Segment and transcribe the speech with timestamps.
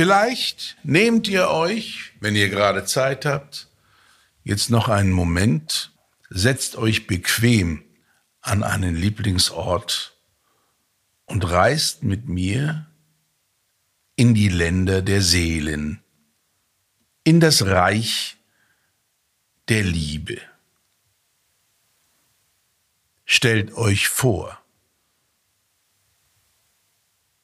[0.00, 3.68] Vielleicht nehmt ihr euch, wenn ihr gerade Zeit habt,
[4.44, 5.92] jetzt noch einen Moment,
[6.30, 7.84] setzt euch bequem
[8.40, 10.18] an einen Lieblingsort
[11.26, 12.90] und reist mit mir
[14.16, 16.02] in die Länder der Seelen,
[17.22, 18.38] in das Reich
[19.68, 20.40] der Liebe.
[23.26, 24.58] Stellt euch vor,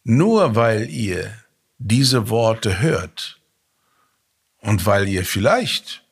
[0.05, 1.37] nur weil ihr
[1.79, 3.41] diese Worte hört
[4.59, 6.05] und weil ihr vielleicht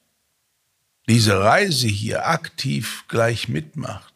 [1.08, 4.14] diese Reise hier aktiv gleich mitmacht,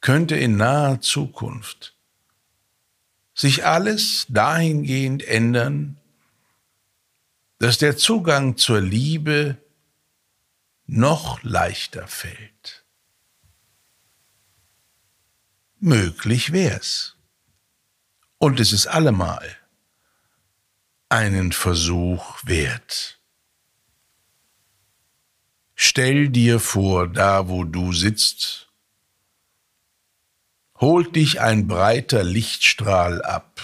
[0.00, 1.94] könnte in naher Zukunft
[3.34, 5.96] sich alles dahingehend ändern,
[7.58, 9.58] dass der Zugang zur Liebe
[10.86, 12.84] noch leichter fällt.
[15.80, 17.16] Möglich wär's.
[18.38, 19.57] Und es ist allemal
[21.08, 23.18] einen Versuch wert.
[25.74, 28.68] Stell dir vor, da wo du sitzt,
[30.80, 33.62] holt dich ein breiter Lichtstrahl ab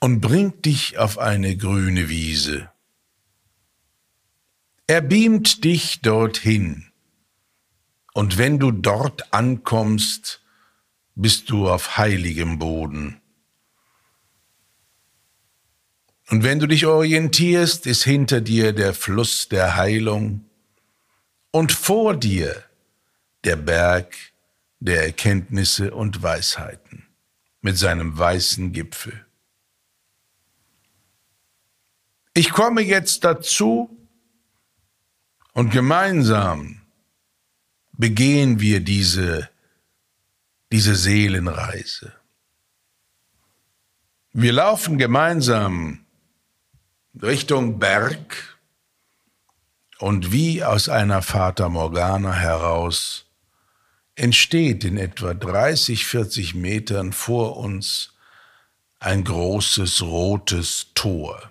[0.00, 2.70] und bringt dich auf eine grüne Wiese.
[4.86, 6.92] Er beamt dich dorthin,
[8.12, 10.42] und wenn du dort ankommst,
[11.14, 13.21] bist du auf heiligem Boden.
[16.32, 20.46] Und wenn du dich orientierst, ist hinter dir der Fluss der Heilung
[21.50, 22.64] und vor dir
[23.44, 24.16] der Berg
[24.80, 27.04] der Erkenntnisse und Weisheiten
[27.60, 29.26] mit seinem weißen Gipfel.
[32.32, 33.94] Ich komme jetzt dazu
[35.52, 36.80] und gemeinsam
[37.92, 39.50] begehen wir diese
[40.72, 42.14] diese Seelenreise.
[44.32, 46.01] Wir laufen gemeinsam
[47.20, 48.58] Richtung Berg
[49.98, 53.26] und wie aus einer Fata Morgana heraus
[54.14, 58.14] entsteht in etwa 30, 40 Metern vor uns
[58.98, 61.50] ein großes rotes Tor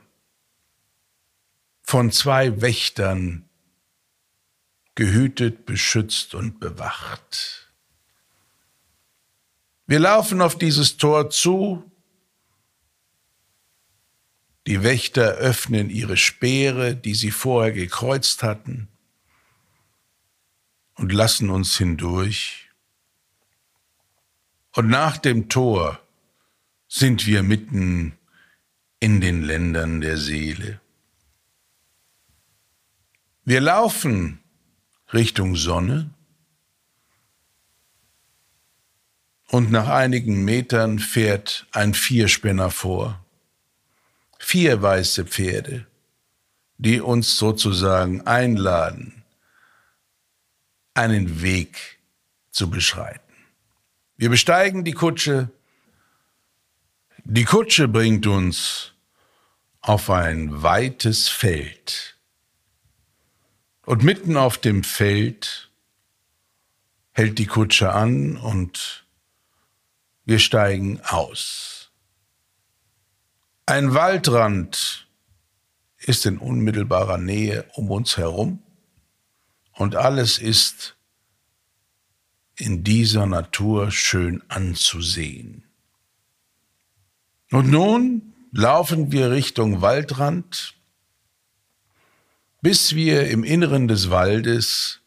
[1.83, 3.49] von zwei Wächtern
[4.95, 7.69] gehütet, beschützt und bewacht.
[9.85, 11.90] Wir laufen auf dieses Tor zu.
[14.67, 18.87] Die Wächter öffnen ihre Speere, die sie vorher gekreuzt hatten,
[20.95, 22.69] und lassen uns hindurch.
[24.73, 25.99] Und nach dem Tor
[26.87, 28.17] sind wir mitten
[28.99, 30.79] in den Ländern der Seele.
[33.43, 34.39] Wir laufen
[35.11, 36.13] Richtung Sonne,
[39.47, 43.25] und nach einigen Metern fährt ein Vierspinner vor.
[44.43, 45.85] Vier weiße Pferde,
[46.77, 49.23] die uns sozusagen einladen,
[50.95, 51.99] einen Weg
[52.49, 53.21] zu beschreiten.
[54.17, 55.51] Wir besteigen die Kutsche.
[57.23, 58.93] Die Kutsche bringt uns
[59.79, 62.17] auf ein weites Feld.
[63.85, 65.69] Und mitten auf dem Feld
[67.11, 69.05] hält die Kutsche an und
[70.25, 71.80] wir steigen aus.
[73.71, 75.07] Ein Waldrand
[75.97, 78.61] ist in unmittelbarer Nähe um uns herum
[79.71, 80.97] und alles ist
[82.57, 85.63] in dieser Natur schön anzusehen.
[87.49, 90.73] Und nun laufen wir Richtung Waldrand,
[92.61, 94.99] bis wir im Inneren des Waldes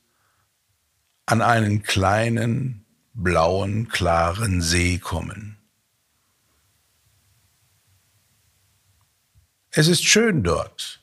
[1.26, 5.58] an einen kleinen blauen, klaren See kommen.
[9.76, 11.02] Es ist schön dort.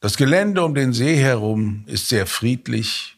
[0.00, 3.16] Das Gelände um den See herum ist sehr friedlich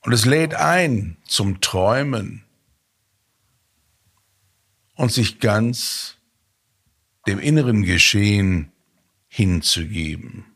[0.00, 2.42] und es lädt ein zum Träumen
[4.96, 6.16] und sich ganz
[7.28, 8.72] dem inneren Geschehen
[9.28, 10.46] hinzugeben.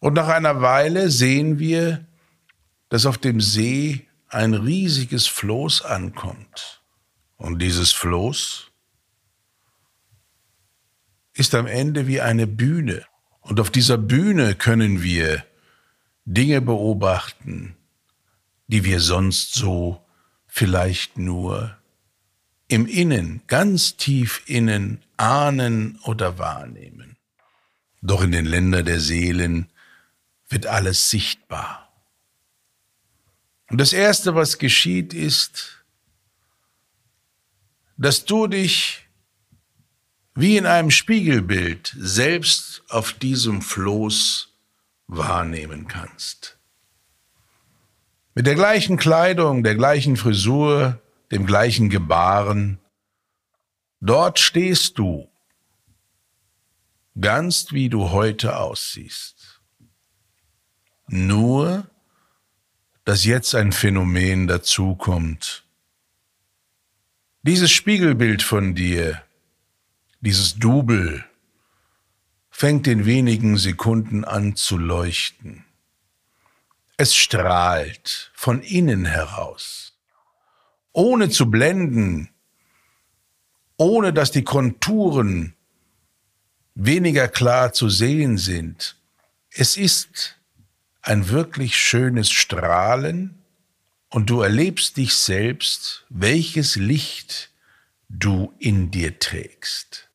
[0.00, 2.04] Und nach einer Weile sehen wir,
[2.88, 6.79] dass auf dem See ein riesiges Floß ankommt.
[7.40, 8.70] Und dieses Floß
[11.32, 13.06] ist am Ende wie eine Bühne.
[13.40, 15.42] Und auf dieser Bühne können wir
[16.26, 17.76] Dinge beobachten,
[18.66, 20.04] die wir sonst so
[20.48, 21.78] vielleicht nur
[22.68, 27.16] im Innen, ganz tief innen ahnen oder wahrnehmen.
[28.02, 29.70] Doch in den Ländern der Seelen
[30.50, 31.90] wird alles sichtbar.
[33.70, 35.79] Und das Erste, was geschieht, ist,
[38.00, 39.06] dass du dich
[40.34, 44.48] wie in einem Spiegelbild selbst auf diesem Floß
[45.06, 46.58] wahrnehmen kannst.
[48.34, 50.98] Mit der gleichen Kleidung, der gleichen Frisur,
[51.30, 52.78] dem gleichen Gebaren,
[54.00, 55.28] dort stehst du,
[57.20, 59.60] ganz wie du heute aussiehst.
[61.06, 61.86] Nur,
[63.04, 65.64] dass jetzt ein Phänomen dazukommt.
[67.42, 69.22] Dieses Spiegelbild von dir,
[70.20, 71.24] dieses Double,
[72.50, 75.64] fängt in wenigen Sekunden an zu leuchten.
[76.98, 79.94] Es strahlt von innen heraus,
[80.92, 82.28] ohne zu blenden,
[83.78, 85.54] ohne dass die Konturen
[86.74, 88.98] weniger klar zu sehen sind.
[89.48, 90.36] Es ist
[91.00, 93.39] ein wirklich schönes Strahlen
[94.10, 97.50] und du erlebst dich selbst, welches Licht
[98.08, 100.10] du in dir trägst.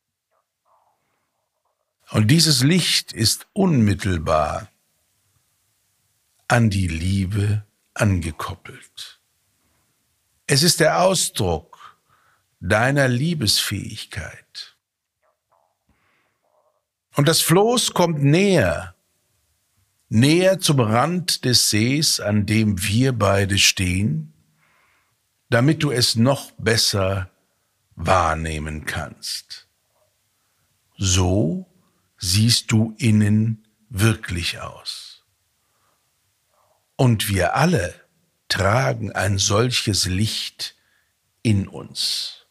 [2.10, 4.70] Und dieses Licht ist unmittelbar
[6.46, 7.64] an die Liebe
[7.94, 9.20] angekoppelt.
[10.46, 11.98] Es ist der Ausdruck
[12.60, 14.76] deiner Liebesfähigkeit.
[17.16, 18.95] Und das Floß kommt näher,
[20.08, 24.32] näher zum Rand des Sees, an dem wir beide stehen,
[25.50, 27.30] damit du es noch besser
[27.94, 29.68] wahrnehmen kannst.
[30.96, 31.66] So
[32.18, 35.24] siehst du innen wirklich aus.
[36.96, 37.94] Und wir alle
[38.48, 40.76] tragen ein solches Licht
[41.42, 42.46] in uns.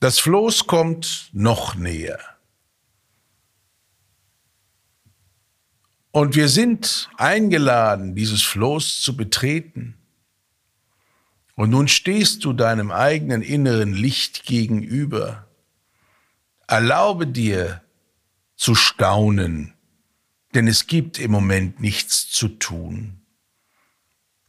[0.00, 2.33] Das Floß kommt noch näher.
[6.14, 9.98] Und wir sind eingeladen, dieses Floß zu betreten.
[11.56, 15.48] Und nun stehst du deinem eigenen inneren Licht gegenüber
[16.68, 17.82] Erlaube dir
[18.54, 19.74] zu staunen,
[20.54, 23.20] denn es gibt im Moment nichts zu tun.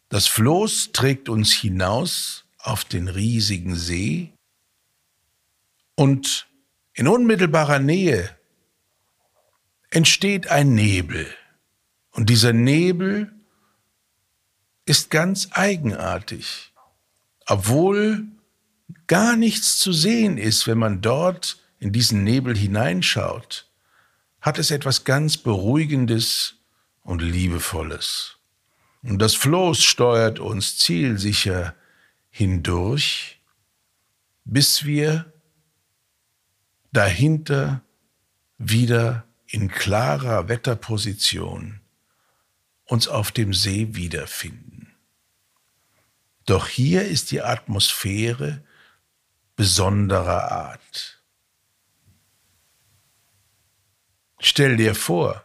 [0.09, 4.33] Das Floß trägt uns hinaus auf den riesigen See
[5.95, 6.47] und
[6.93, 8.29] in unmittelbarer Nähe
[9.89, 11.27] entsteht ein Nebel.
[12.15, 13.29] Und dieser Nebel
[14.85, 16.71] ist ganz eigenartig,
[17.45, 18.25] obwohl
[19.07, 23.69] gar nichts zu sehen ist, wenn man dort in diesen Nebel hineinschaut,
[24.39, 26.55] hat es etwas ganz Beruhigendes
[27.03, 28.37] und Liebevolles.
[29.03, 31.75] Und das Floß steuert uns zielsicher
[32.29, 33.41] hindurch,
[34.45, 35.33] bis wir
[36.93, 37.81] dahinter
[38.57, 41.81] wieder in klarer Wetterposition
[42.85, 44.95] uns auf dem See wiederfinden.
[46.45, 48.63] Doch hier ist die Atmosphäre
[49.55, 51.23] besonderer Art.
[54.39, 55.43] Stell dir vor,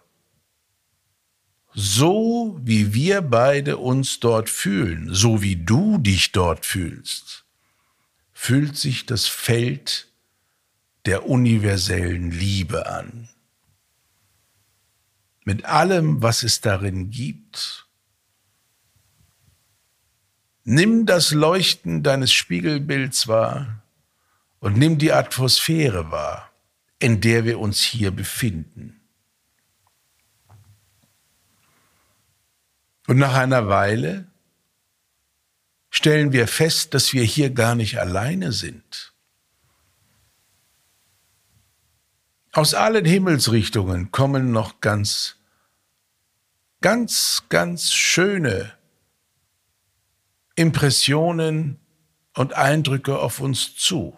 [1.73, 7.45] so wie wir beide uns dort fühlen, so wie du dich dort fühlst,
[8.33, 10.09] fühlt sich das Feld
[11.07, 13.29] der universellen Liebe an.
[15.51, 17.89] Mit allem, was es darin gibt.
[20.63, 23.83] Nimm das Leuchten deines Spiegelbilds wahr
[24.61, 26.51] und nimm die Atmosphäre wahr
[27.01, 29.01] in der wir uns hier befinden.
[33.09, 34.29] Und nach einer Weile
[35.89, 39.15] stellen wir fest, dass wir hier gar nicht alleine sind.
[42.53, 45.37] Aus allen Himmelsrichtungen kommen noch ganz,
[46.81, 48.73] ganz, ganz schöne
[50.55, 51.79] Impressionen
[52.35, 54.17] und Eindrücke auf uns zu.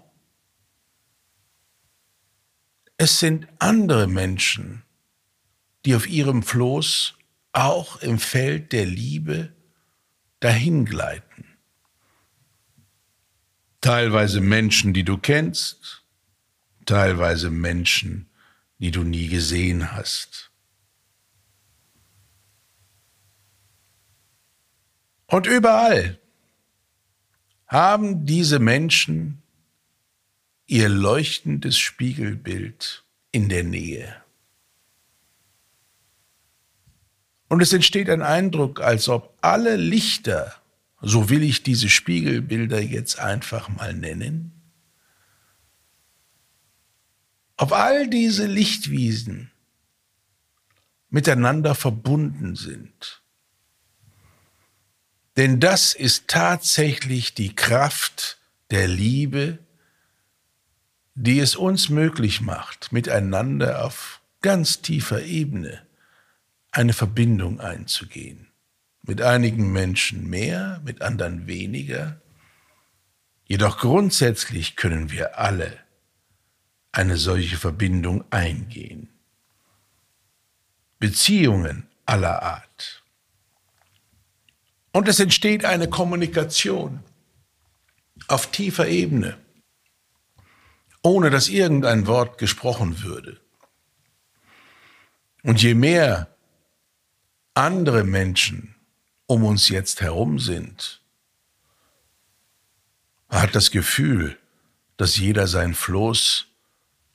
[2.96, 4.84] Es sind andere Menschen,
[5.84, 7.14] die auf ihrem Floß
[7.52, 9.52] auch im Feld der Liebe
[10.40, 11.44] dahingleiten.
[13.80, 16.04] Teilweise Menschen, die du kennst,
[16.86, 18.30] teilweise Menschen,
[18.78, 20.51] die du nie gesehen hast.
[25.32, 26.20] Und überall
[27.66, 29.42] haben diese Menschen
[30.66, 34.14] ihr leuchtendes Spiegelbild in der Nähe.
[37.48, 40.54] Und es entsteht ein Eindruck, als ob alle Lichter,
[41.00, 44.52] so will ich diese Spiegelbilder jetzt einfach mal nennen,
[47.56, 49.50] ob all diese Lichtwiesen
[51.08, 53.21] miteinander verbunden sind.
[55.36, 58.38] Denn das ist tatsächlich die Kraft
[58.70, 59.58] der Liebe,
[61.14, 65.86] die es uns möglich macht, miteinander auf ganz tiefer Ebene
[66.70, 68.48] eine Verbindung einzugehen.
[69.02, 72.20] Mit einigen Menschen mehr, mit anderen weniger.
[73.46, 75.78] Jedoch grundsätzlich können wir alle
[76.92, 79.08] eine solche Verbindung eingehen.
[80.98, 83.01] Beziehungen aller Art.
[84.92, 87.02] Und es entsteht eine Kommunikation
[88.28, 89.38] auf tiefer Ebene,
[91.02, 93.40] ohne dass irgendein Wort gesprochen würde.
[95.42, 96.28] Und je mehr
[97.54, 98.74] andere Menschen
[99.26, 101.00] um uns jetzt herum sind,
[103.28, 104.38] hat das Gefühl,
[104.98, 106.46] dass jeder sein Floß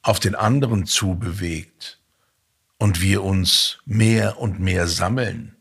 [0.01, 1.99] auf den anderen zubewegt
[2.77, 5.56] und wir uns mehr und mehr sammeln.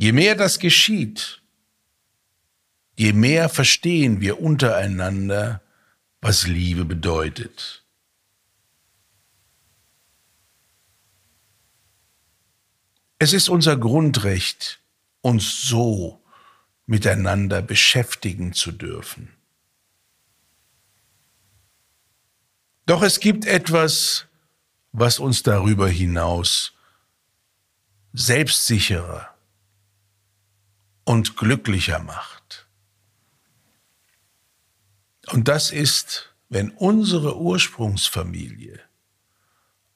[0.00, 1.42] Je mehr das geschieht,
[2.96, 5.60] je mehr verstehen wir untereinander,
[6.22, 7.84] was Liebe bedeutet.
[13.18, 14.80] Es ist unser Grundrecht,
[15.20, 16.24] uns so
[16.86, 19.36] miteinander beschäftigen zu dürfen.
[22.86, 24.24] Doch es gibt etwas,
[24.92, 26.72] was uns darüber hinaus
[28.14, 29.29] selbstsicherer
[31.10, 32.68] und glücklicher macht.
[35.32, 38.78] Und das ist, wenn unsere Ursprungsfamilie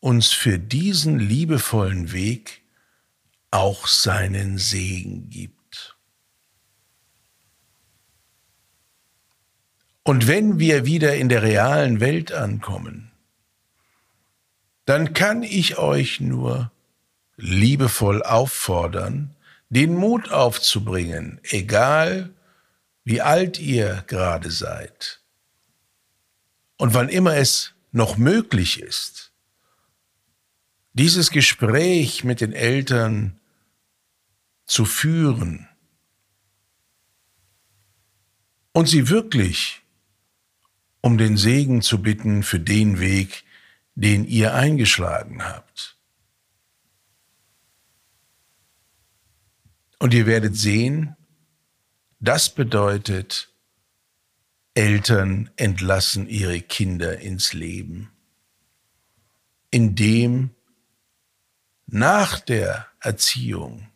[0.01, 2.65] uns für diesen liebevollen Weg
[3.53, 5.97] auch seinen Segen gibt.
[10.03, 13.13] Und wenn wir wieder in der realen Welt ankommen,
[14.85, 16.73] dann kann ich euch nur
[17.37, 19.34] liebevoll auffordern,
[19.75, 22.33] den Mut aufzubringen, egal
[23.03, 25.21] wie alt ihr gerade seid.
[26.77, 29.33] Und wann immer es noch möglich ist,
[30.93, 33.41] dieses Gespräch mit den Eltern
[34.65, 35.69] zu führen
[38.73, 39.83] und sie wirklich
[41.01, 43.45] um den Segen zu bitten für den Weg,
[43.95, 45.94] den ihr eingeschlagen habt.
[50.05, 51.17] Und ihr werdet sehen,
[52.21, 53.49] das bedeutet,
[54.75, 58.13] Eltern entlassen ihre Kinder ins Leben,
[59.71, 60.51] indem
[61.87, 63.89] nach der Erziehung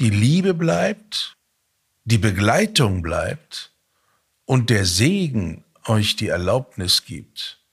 [0.00, 1.38] die Liebe bleibt,
[2.04, 3.72] die Begleitung bleibt
[4.44, 7.64] und der Segen euch die Erlaubnis gibt,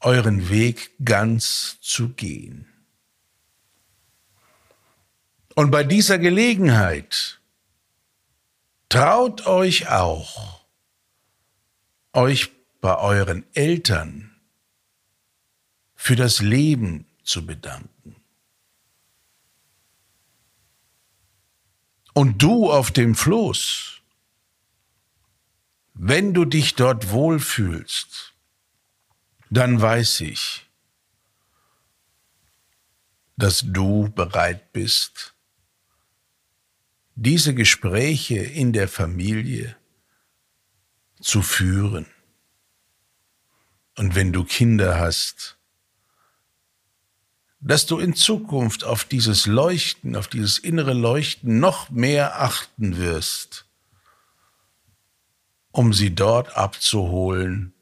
[0.00, 2.71] euren Weg ganz zu gehen.
[5.54, 7.40] Und bei dieser Gelegenheit
[8.88, 10.64] traut euch auch,
[12.12, 14.34] euch bei euren Eltern
[15.94, 18.16] für das Leben zu bedanken.
[22.14, 24.00] Und du auf dem Floß,
[25.94, 28.34] wenn du dich dort wohlfühlst,
[29.50, 30.66] dann weiß ich,
[33.36, 35.34] dass du bereit bist,
[37.24, 39.76] diese Gespräche in der Familie
[41.20, 42.06] zu führen.
[43.96, 45.56] Und wenn du Kinder hast,
[47.60, 53.66] dass du in Zukunft auf dieses Leuchten, auf dieses innere Leuchten noch mehr achten wirst,
[55.70, 57.72] um sie dort abzuholen,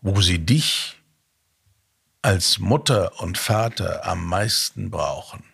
[0.00, 0.96] wo sie dich
[2.22, 5.51] als Mutter und Vater am meisten brauchen.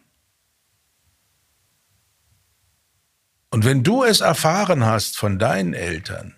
[3.51, 6.35] Und wenn du es erfahren hast von deinen Eltern,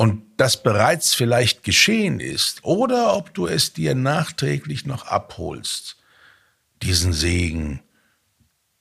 [0.00, 5.98] und das bereits vielleicht geschehen ist oder ob du es dir nachträglich noch abholst,
[6.80, 7.82] diesen Segen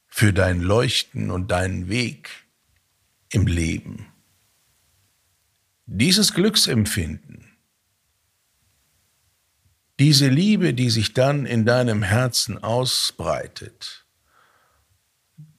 [0.08, 2.30] für dein Leuchten und deinen Weg
[3.34, 4.08] im Leben.
[5.88, 7.58] Dieses Glücksempfinden,
[10.00, 14.06] diese Liebe, die sich dann in deinem Herzen ausbreitet,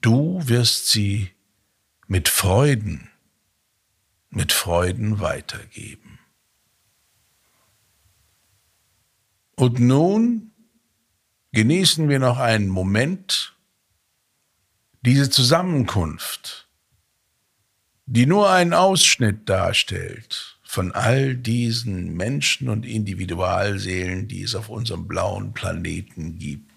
[0.01, 1.31] du wirst sie
[2.07, 3.11] mit Freuden
[4.31, 6.19] mit Freuden weitergeben.
[9.57, 10.53] Und nun
[11.53, 13.55] genießen wir noch einen Moment,
[15.03, 16.69] diese Zusammenkunft,
[18.07, 25.09] die nur einen Ausschnitt darstellt von all diesen Menschen und Individualseelen, die es auf unserem
[25.09, 26.70] blauen Planeten gibt.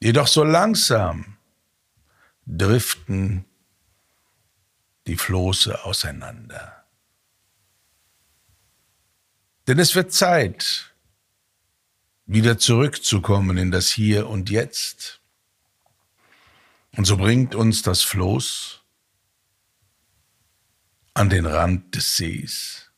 [0.00, 1.36] Jedoch so langsam
[2.46, 3.44] driften
[5.06, 6.84] die Floße auseinander.
[9.66, 10.94] Denn es wird Zeit,
[12.26, 15.20] wieder zurückzukommen in das Hier und Jetzt.
[16.96, 18.82] Und so bringt uns das Floß
[21.14, 22.90] an den Rand des Sees.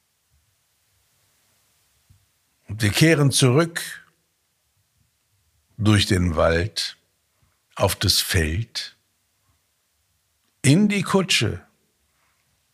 [2.68, 4.05] Und wir kehren zurück
[5.76, 6.96] durch den Wald
[7.74, 8.96] auf das Feld
[10.62, 11.64] in die Kutsche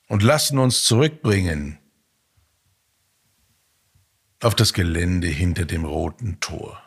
[0.08, 1.78] und lassen uns zurückbringen
[4.40, 6.82] auf das Gelände hinter dem roten Tor.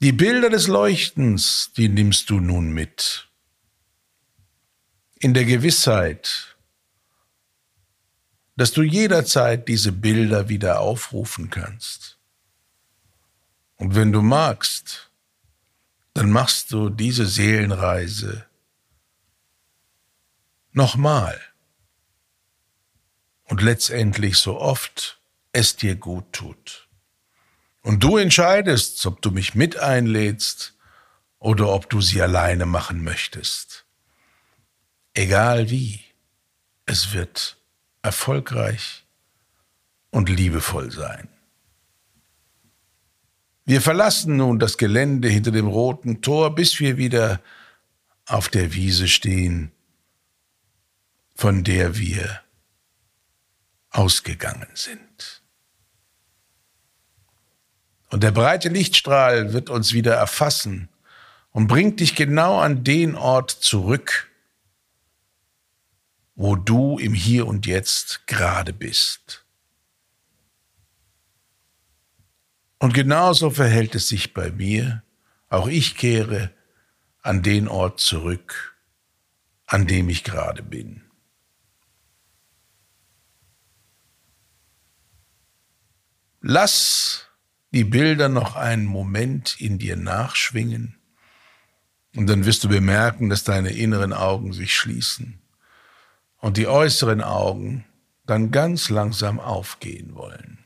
[0.00, 3.28] Die Bilder des Leuchtens, die nimmst du nun mit.
[5.18, 6.55] In der Gewissheit,
[8.56, 12.18] dass du jederzeit diese Bilder wieder aufrufen kannst.
[13.76, 15.10] Und wenn du magst,
[16.14, 18.46] dann machst du diese Seelenreise
[20.72, 21.38] nochmal
[23.44, 25.20] und letztendlich so oft
[25.52, 26.88] es dir gut tut.
[27.82, 30.74] Und du entscheidest, ob du mich mit einlädst
[31.38, 33.84] oder ob du sie alleine machen möchtest.
[35.12, 36.02] Egal wie,
[36.86, 37.55] es wird
[38.06, 39.04] erfolgreich
[40.10, 41.28] und liebevoll sein.
[43.64, 47.40] Wir verlassen nun das Gelände hinter dem roten Tor, bis wir wieder
[48.24, 49.72] auf der Wiese stehen,
[51.34, 52.40] von der wir
[53.90, 55.42] ausgegangen sind.
[58.10, 60.88] Und der breite Lichtstrahl wird uns wieder erfassen
[61.50, 64.30] und bringt dich genau an den Ort zurück,
[66.36, 69.44] wo du im Hier und Jetzt gerade bist.
[72.78, 75.02] Und genauso verhält es sich bei mir.
[75.48, 76.52] Auch ich kehre
[77.22, 78.76] an den Ort zurück,
[79.64, 81.02] an dem ich gerade bin.
[86.42, 87.26] Lass
[87.72, 90.98] die Bilder noch einen Moment in dir nachschwingen
[92.14, 95.42] und dann wirst du bemerken, dass deine inneren Augen sich schließen
[96.46, 97.84] und die äußeren Augen
[98.24, 100.64] dann ganz langsam aufgehen wollen.